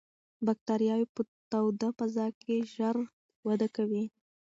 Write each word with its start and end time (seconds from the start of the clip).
باکتریاوې 0.45 1.07
په 1.15 1.21
توده 1.51 1.89
فضا 1.97 2.27
کې 2.41 2.55
ژر 2.73 2.97
وده 3.47 3.67
کوي. 3.75 4.05